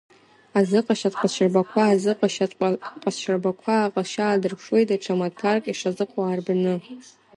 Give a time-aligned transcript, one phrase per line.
[0.59, 2.55] Азыҟашьатә ҟазшьарбақәа азыҟашьатә
[3.03, 6.75] ҟазшьарбақәа аҟазшьа аадырԥшуеит даҽа маҭәарк ишазыҟоу арбаны.